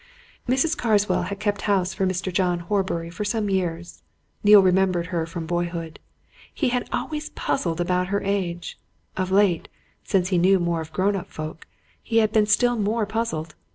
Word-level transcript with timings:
Mrs. 0.49 0.75
Carswell 0.75 1.21
had 1.29 1.39
kept 1.39 1.61
house 1.61 1.93
for 1.93 2.07
Mr. 2.07 2.33
John 2.33 2.57
Horbury 2.61 3.11
for 3.11 3.23
some 3.23 3.51
years 3.51 4.01
Neale 4.43 4.63
remembered 4.63 5.05
her 5.13 5.27
from 5.27 5.45
boyhood. 5.45 5.99
He 6.51 6.69
had 6.69 6.89
always 6.91 7.29
been 7.29 7.35
puzzled 7.35 7.79
about 7.79 8.07
her 8.07 8.23
age. 8.23 8.79
Of 9.15 9.29
late, 9.29 9.69
since 10.03 10.29
he 10.29 10.39
knew 10.39 10.59
more 10.59 10.81
of 10.81 10.91
grown 10.91 11.15
up 11.15 11.29
folk, 11.29 11.67
he 12.01 12.17
had 12.17 12.31
been 12.31 12.47
still 12.47 12.77
more 12.77 13.05
puzzled. 13.05 13.53